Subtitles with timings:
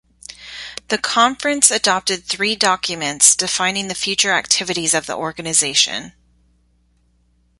[0.87, 6.13] The conference adopted three documents defining the future activities of the organization.